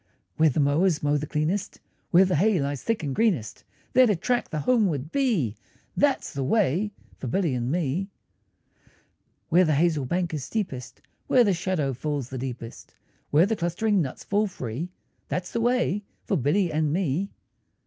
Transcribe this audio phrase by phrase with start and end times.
[0.37, 3.63] Where the mowers mow the cleanest, Where the hay lies thick and greenest,
[3.93, 5.55] There to track the homeward bee,
[5.95, 6.89] That's the way
[7.19, 8.09] for Billy and me.
[9.49, 12.95] Where the hazel bank is steepest, Where the shadow falls the deepest,
[13.29, 14.89] Where the clustering nuts fall free,
[15.27, 17.29] That's the way for Billy and me.